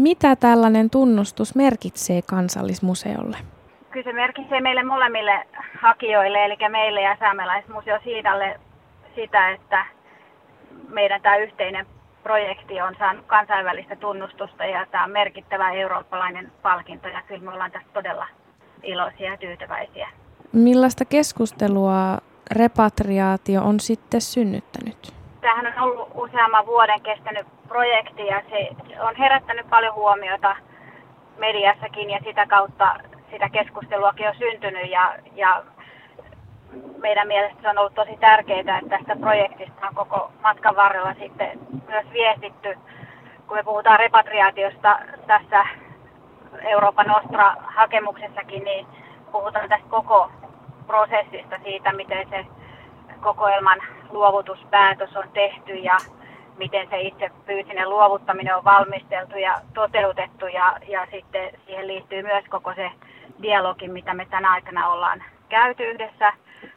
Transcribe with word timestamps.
Mitä 0.00 0.36
tällainen 0.36 0.90
tunnustus 0.90 1.54
merkitsee 1.54 2.22
kansallismuseolle? 2.22 3.36
Kyllä 3.90 4.04
se 4.04 4.12
merkitsee 4.12 4.60
meille 4.60 4.82
molemmille 4.82 5.46
hakijoille, 5.80 6.44
eli 6.44 6.56
meille 6.68 7.00
ja 7.00 7.16
Saamelaismuseo 7.18 7.98
Siidalle 8.04 8.60
sitä, 9.14 9.50
että 9.50 9.86
meidän 10.88 11.22
tämä 11.22 11.36
yhteinen 11.36 11.86
projekti 12.22 12.80
on 12.80 12.94
saanut 12.98 13.26
kansainvälistä 13.26 13.96
tunnustusta 13.96 14.64
ja 14.64 14.86
tämä 14.90 15.04
on 15.04 15.10
merkittävä 15.10 15.72
eurooppalainen 15.72 16.52
palkinto 16.62 17.08
ja 17.08 17.22
kyllä 17.28 17.42
me 17.42 17.50
ollaan 17.50 17.72
tästä 17.72 17.90
todella 17.92 18.26
iloisia 18.82 19.30
ja 19.30 19.36
tyytyväisiä. 19.36 20.08
Millaista 20.52 21.04
keskustelua 21.04 22.18
repatriaatio 22.50 23.62
on 23.62 23.80
sitten 23.80 24.20
synnyttänyt? 24.20 25.19
Tämähän 25.40 25.66
on 25.66 25.82
ollut 25.82 26.08
useamman 26.14 26.66
vuoden 26.66 27.00
kestänyt 27.00 27.46
projekti 27.68 28.26
ja 28.26 28.42
se 28.50 28.68
on 29.00 29.16
herättänyt 29.16 29.70
paljon 29.70 29.94
huomiota 29.94 30.56
mediassakin 31.38 32.10
ja 32.10 32.20
sitä 32.24 32.46
kautta 32.46 32.94
sitä 33.30 33.48
keskusteluakin 33.48 34.28
on 34.28 34.34
syntynyt 34.38 34.90
ja, 34.90 35.14
ja 35.34 35.62
meidän 37.02 37.28
mielestä 37.28 37.62
se 37.62 37.68
on 37.68 37.78
ollut 37.78 37.94
tosi 37.94 38.16
tärkeää, 38.20 38.78
että 38.78 38.96
tästä 38.96 39.16
projektista 39.20 39.86
on 39.88 39.94
koko 39.94 40.32
matkan 40.42 40.76
varrella 40.76 41.14
sitten 41.14 41.58
myös 41.88 42.06
viestitty, 42.12 42.78
kun 43.46 43.56
me 43.56 43.62
puhutaan 43.62 43.98
repatriaatiosta 43.98 44.98
tässä 45.26 45.66
Euroopan 46.62 47.06
Nostra-hakemuksessakin, 47.06 48.64
niin 48.64 48.86
puhutaan 49.32 49.68
tästä 49.68 49.88
koko 49.88 50.30
prosessista 50.86 51.56
siitä, 51.64 51.92
miten 51.92 52.28
se 52.30 52.46
kokoelman 53.20 53.78
luovutuspäätös 54.10 55.16
on 55.16 55.28
tehty 55.32 55.74
ja 55.74 55.96
miten 56.58 56.88
se 56.90 57.00
itse 57.00 57.30
fyysinen 57.46 57.90
luovuttaminen 57.90 58.56
on 58.56 58.64
valmisteltu 58.64 59.38
ja 59.38 59.60
toteutettu 59.74 60.46
ja, 60.46 60.76
ja 60.88 61.06
sitten 61.10 61.50
siihen 61.66 61.86
liittyy 61.86 62.22
myös 62.22 62.44
koko 62.48 62.74
se 62.74 62.90
dialogi, 63.42 63.88
mitä 63.88 64.14
me 64.14 64.26
tänä 64.30 64.52
aikana 64.52 64.88
ollaan 64.88 65.22
käyty 65.48 65.82
yhdessä 65.82 66.32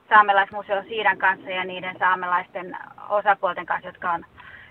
Saamelaismuseo 0.10 0.84
Siidan 0.84 1.18
kanssa 1.18 1.50
ja 1.50 1.64
niiden 1.64 1.96
saamelaisten 2.00 2.78
osapuolten 3.10 3.66
kanssa, 3.66 3.88
jotka 3.88 4.12
on 4.12 4.26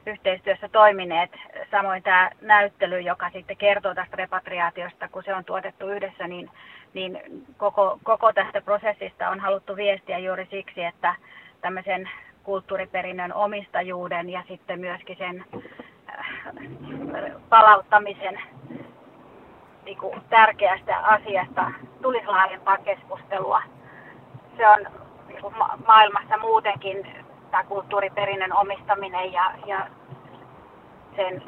yhteistyössä 0.06 0.68
toimineet. 0.68 1.30
Samoin 1.70 2.02
tämä 2.02 2.30
näyttely, 2.40 3.00
joka 3.00 3.30
sitten 3.30 3.56
kertoo 3.56 3.94
tästä 3.94 4.16
repatriaatiosta, 4.16 5.08
kun 5.08 5.22
se 5.24 5.34
on 5.34 5.44
tuotettu 5.44 5.88
yhdessä, 5.88 6.28
niin, 6.28 6.50
niin 6.94 7.20
koko, 7.56 7.98
koko 8.02 8.32
tästä 8.32 8.60
prosessista 8.60 9.28
on 9.28 9.40
haluttu 9.40 9.76
viestiä 9.76 10.18
juuri 10.18 10.46
siksi, 10.50 10.84
että 10.84 11.14
tämmöisen 11.60 12.10
kulttuuriperinnön 12.44 13.34
omistajuuden 13.34 14.30
ja 14.30 14.42
sitten 14.48 14.80
myöskin 14.80 15.16
sen 15.16 15.44
äh, 16.08 17.32
palauttamisen 17.48 18.40
niin 19.84 19.98
kuin 19.98 20.20
tärkeästä 20.30 20.98
asiasta 20.98 21.70
tulisi 22.02 22.26
laajempaa 22.26 22.78
keskustelua. 22.78 23.62
Se 24.56 24.68
on 24.68 24.86
niin 25.28 25.40
kuin 25.40 25.54
maailmassa 25.86 26.38
muutenkin 26.38 27.06
tämä 27.50 27.64
kulttuuriperinnön 27.64 28.52
omistaminen 28.52 29.32
ja, 29.32 29.52
ja 29.66 29.86
sen 31.16 31.42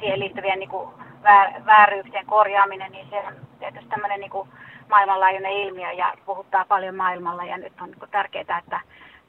siihen 0.00 0.20
liittyvien 0.20 0.58
niin 0.58 0.70
kuin 0.70 1.03
väär, 1.24 1.66
vääryyksien 1.66 2.26
korjaaminen, 2.26 2.92
niin 2.92 3.06
se 3.10 3.16
on 3.16 3.34
tietysti 3.58 3.88
tämmöinen 3.88 4.20
niin 4.20 4.30
kuin 4.30 4.48
maailmanlaajuinen 4.90 5.52
ilmiö 5.52 5.92
ja 5.92 6.14
puhuttaa 6.26 6.64
paljon 6.64 6.94
maailmalla 6.94 7.44
ja 7.44 7.58
nyt 7.58 7.72
on 7.80 7.90
niin 7.90 8.10
tärkeää, 8.10 8.58
että 8.58 8.80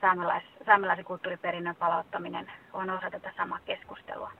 saamelais, 0.02 0.44
saamelaisen 0.66 1.06
kulttuuriperinnön 1.06 1.76
palauttaminen 1.76 2.52
on 2.74 2.90
osa 2.90 3.12
tätä 3.12 3.32
samaa 3.38 3.60
keskustelua. 3.66 4.32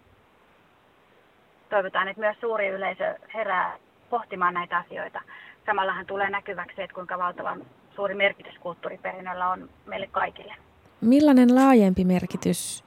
Toivotaan, 1.70 2.08
että 2.08 2.20
myös 2.22 2.38
suuri 2.40 2.68
yleisö 2.68 3.16
herää 3.34 3.78
pohtimaan 4.10 4.54
näitä 4.54 4.78
asioita. 4.78 5.22
Samallahan 5.66 6.06
tulee 6.06 6.30
näkyväksi, 6.30 6.82
että 6.82 6.94
kuinka 6.94 7.18
valtavan 7.18 7.62
suuri 7.96 8.16
merkitys 8.16 8.56
kulttuuriperinnöllä 8.60 9.50
on 9.50 9.70
meille 9.86 10.08
kaikille. 10.08 10.56
Millainen 11.02 11.56
laajempi 11.56 12.06
merkitys 12.06 12.84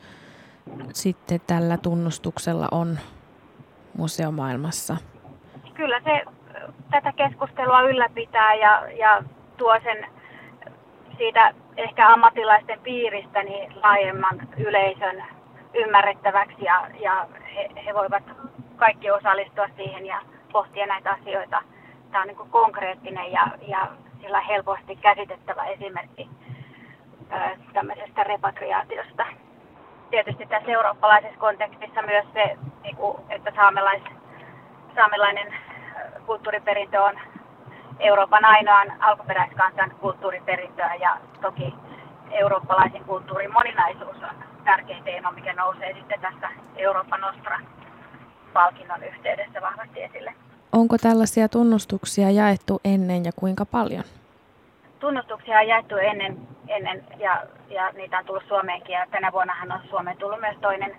sitten 0.92 1.40
tällä 1.46 1.76
tunnustuksella 1.76 2.68
on 2.70 2.98
museomaailmassa? 3.98 4.96
Kyllä 5.74 6.00
se 6.00 6.22
tätä 6.90 7.12
keskustelua 7.12 7.82
ylläpitää 7.82 8.54
ja, 8.54 8.82
ja 8.98 9.22
tuo 9.56 9.80
sen 9.82 10.06
siitä 11.18 11.54
ehkä 11.76 12.08
ammattilaisten 12.08 12.80
piiristä 12.80 13.42
niin 13.42 13.72
laajemman 13.82 14.48
yleisön 14.56 15.24
ymmärrettäväksi 15.74 16.64
ja, 16.64 16.86
ja 17.00 17.26
he, 17.54 17.68
he 17.86 17.94
voivat 17.94 18.22
kaikki 18.76 19.10
osallistua 19.10 19.66
siihen 19.76 20.06
ja 20.06 20.20
pohtia 20.52 20.86
näitä 20.86 21.10
asioita. 21.10 21.62
Tämä 22.10 22.22
on 22.22 22.28
niin 22.28 22.50
konkreettinen 22.50 23.32
ja, 23.32 23.46
ja 23.68 23.88
sillä 24.20 24.40
helposti 24.40 24.96
käsitettävä 24.96 25.64
esimerkki 25.64 26.30
tämmöisestä 27.72 28.24
repatriaatiosta. 28.24 29.26
Tietysti 30.10 30.46
tässä 30.46 30.70
eurooppalaisessa 30.72 31.38
kontekstissa 31.38 32.02
myös 32.02 32.26
se, 32.32 32.56
niin 32.82 32.96
että 33.28 33.52
saamelais, 33.56 34.02
saamelainen 34.94 35.54
kulttuuriperintö 36.26 37.02
on 37.02 37.14
Euroopan 38.00 38.44
ainoan 38.44 38.92
alkuperäiskansan 39.00 39.90
kulttuuriperintöä 40.00 40.94
ja 40.94 41.16
toki 41.40 41.74
eurooppalaisen 42.30 43.04
kulttuurin 43.04 43.52
moninaisuus 43.52 44.16
on 44.22 44.44
tärkein 44.64 45.04
teema, 45.04 45.30
mikä 45.30 45.52
nousee 45.52 45.94
sitten 45.94 46.20
tässä 46.20 46.48
Euroopan 46.76 47.20
Nostra-palkinnon 47.20 49.02
yhteydessä 49.02 49.60
vahvasti 49.60 50.02
esille. 50.02 50.34
Onko 50.72 50.98
tällaisia 50.98 51.48
tunnustuksia 51.48 52.30
jaettu 52.30 52.80
ennen 52.84 53.24
ja 53.24 53.32
kuinka 53.36 53.64
paljon? 53.66 54.04
Tunnustuksia 54.98 55.58
on 55.58 55.68
jaettu 55.68 55.96
ennen, 55.96 56.38
ennen 56.68 57.04
ja, 57.18 57.42
ja 57.68 57.90
niitä 57.92 58.18
on 58.18 58.24
tullut 58.24 58.48
Suomeenkin 58.48 58.92
ja 58.92 59.06
tänä 59.10 59.32
vuonnahan 59.32 59.72
on 59.72 59.80
Suomeen 59.90 60.16
tullut 60.16 60.40
myös 60.40 60.56
toinen, 60.60 60.96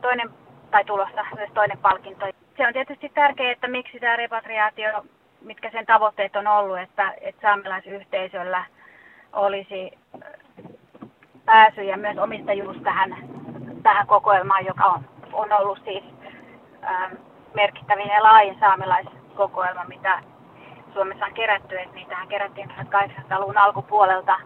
toinen 0.00 0.30
tai 0.70 0.84
tulossa 0.84 1.26
myös 1.36 1.50
toinen 1.54 1.78
palkinto. 1.78 2.26
Se 2.56 2.66
on 2.66 2.72
tietysti 2.72 3.08
tärkeää, 3.08 3.52
että 3.52 3.68
miksi 3.68 4.00
tämä 4.00 4.16
repatriaatio, 4.16 5.04
mitkä 5.40 5.70
sen 5.70 5.86
tavoitteet 5.86 6.36
on 6.36 6.46
ollut, 6.46 6.78
että, 6.78 7.14
että 7.20 7.42
saamelaisyhteisöllä 7.42 8.64
olisi 9.32 9.98
pääsy 11.44 11.82
ja 11.82 11.96
myös 11.96 12.18
omistajuus 12.18 12.76
tähän, 12.76 13.16
tähän 13.82 14.06
kokoelmaan, 14.06 14.66
joka 14.66 14.84
on, 14.84 15.04
on 15.32 15.52
ollut 15.52 15.78
siis 15.84 16.04
ähm, 16.84 17.14
merkittävin 17.54 18.08
ja 18.08 18.22
laajin 18.22 18.56
saamelaiskokoelma, 18.60 19.84
mitä 19.84 20.22
Suomessa 20.92 21.26
on 21.26 21.34
kerätty. 21.34 21.78
Että 21.78 21.94
niitähän 21.94 22.28
kerättiin 22.28 22.70
1800-luvun 22.70 23.58
alkupuolelta 23.58 24.40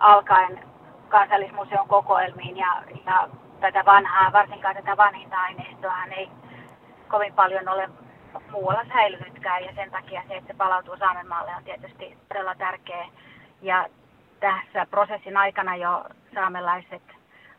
alkaen 0.00 0.60
kansallismuseon 1.08 1.88
kokoelmiin 1.88 2.56
ja, 2.56 2.82
ja 3.06 3.28
tätä 3.60 3.84
vanhaa, 3.86 4.32
varsinkaan 4.32 4.76
tätä 4.76 4.96
vanhinta 4.96 5.36
aineistoa 5.36 6.04
ei 6.16 6.30
kovin 7.08 7.34
paljon 7.34 7.68
ole 7.68 7.90
muualla 8.50 8.84
säilynytkään 8.92 9.64
ja 9.64 9.72
sen 9.74 9.90
takia 9.90 10.22
se, 10.28 10.36
että 10.36 10.52
se 10.52 10.56
palautuu 10.56 10.96
Saamenmaalle 10.96 11.50
on 11.56 11.64
tietysti 11.64 12.18
todella 12.28 12.54
tärkeä. 12.54 13.06
Ja 13.62 13.88
tässä 14.40 14.86
prosessin 14.90 15.36
aikana 15.36 15.76
jo 15.76 16.04
saamelaiset 16.34 17.02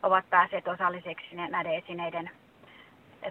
ovat 0.02 0.30
päässeet 0.30 0.68
osalliseksi 0.68 1.34
näiden 1.34 1.74
esineiden 1.74 2.30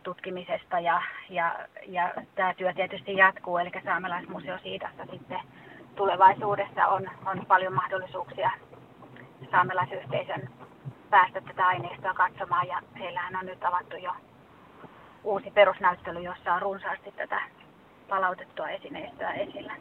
tutkimisesta 0.03 0.79
ja, 0.79 1.01
ja, 1.29 1.55
ja 1.87 2.13
tämä 2.35 2.53
työ 2.53 2.73
tietysti 2.73 3.17
jatkuu, 3.17 3.57
eli 3.57 3.71
Saamelaismuseo 3.83 4.57
Siidassa 4.57 5.05
sitten 5.11 5.39
tulevaisuudessa 5.95 6.87
on, 6.87 7.09
on 7.25 7.45
paljon 7.45 7.73
mahdollisuuksia 7.73 8.51
saamelaisyhteisön 9.51 10.49
päästä 11.09 11.41
tätä 11.41 11.67
aineistoa 11.67 12.13
katsomaan 12.13 12.67
ja 12.67 12.81
heillähän 12.99 13.35
on 13.35 13.45
nyt 13.45 13.63
avattu 13.63 13.97
jo 13.97 14.11
uusi 15.23 15.51
perusnäyttely, 15.51 16.19
jossa 16.19 16.53
on 16.53 16.61
runsaasti 16.61 17.11
tätä 17.11 17.41
palautettua 18.09 18.69
esineistöä 18.69 19.33
esillä. 19.33 19.73